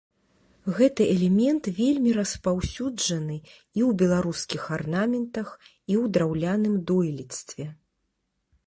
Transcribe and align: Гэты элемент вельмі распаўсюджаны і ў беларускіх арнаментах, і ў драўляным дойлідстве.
Гэты 0.77 1.03
элемент 1.15 1.63
вельмі 1.79 2.13
распаўсюджаны 2.19 3.37
і 3.41 3.43
ў 3.43 3.91
беларускіх 4.03 4.61
арнаментах, 4.79 5.47
і 5.69 5.71
ў 5.71 6.03
драўляным 6.19 6.75
дойлідстве. 6.91 7.65